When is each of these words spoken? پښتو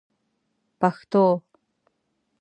پښتو 0.81 1.25